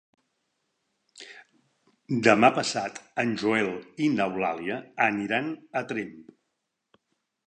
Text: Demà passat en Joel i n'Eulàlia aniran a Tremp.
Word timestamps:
Demà 2.27 2.49
passat 2.55 2.97
en 3.23 3.33
Joel 3.41 3.69
i 4.05 4.07
n'Eulàlia 4.15 4.79
aniran 5.09 5.53
a 5.83 5.85
Tremp. 5.93 6.17